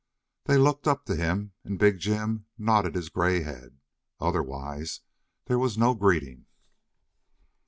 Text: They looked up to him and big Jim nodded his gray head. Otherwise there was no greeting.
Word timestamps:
They 0.45 0.57
looked 0.57 0.87
up 0.87 1.05
to 1.05 1.15
him 1.15 1.51
and 1.63 1.77
big 1.77 1.99
Jim 1.99 2.47
nodded 2.57 2.95
his 2.95 3.09
gray 3.09 3.41
head. 3.43 3.77
Otherwise 4.19 5.01
there 5.45 5.59
was 5.59 5.77
no 5.77 5.93
greeting. 5.93 6.47